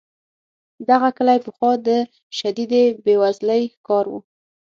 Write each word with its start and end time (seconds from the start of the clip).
دغه 0.89 1.09
کلی 1.17 1.37
پخوا 1.45 1.71
د 1.87 1.89
شدیدې 2.39 2.83
بې 3.03 3.15
وزلۍ 3.21 3.63
ښکار 3.73 4.05
و. 4.09 4.13